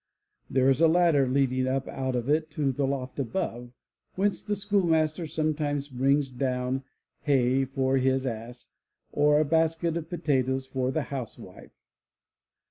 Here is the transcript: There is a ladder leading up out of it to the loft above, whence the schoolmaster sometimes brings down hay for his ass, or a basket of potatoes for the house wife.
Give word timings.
There 0.49 0.67
is 0.67 0.81
a 0.81 0.87
ladder 0.87 1.27
leading 1.27 1.67
up 1.67 1.87
out 1.87 2.15
of 2.15 2.27
it 2.27 2.49
to 2.53 2.71
the 2.71 2.87
loft 2.87 3.19
above, 3.19 3.71
whence 4.15 4.41
the 4.41 4.55
schoolmaster 4.55 5.27
sometimes 5.27 5.89
brings 5.89 6.31
down 6.31 6.83
hay 7.21 7.65
for 7.65 7.97
his 7.97 8.25
ass, 8.25 8.69
or 9.11 9.39
a 9.39 9.45
basket 9.45 9.95
of 9.97 10.09
potatoes 10.09 10.65
for 10.65 10.89
the 10.89 11.03
house 11.03 11.37
wife. 11.37 11.77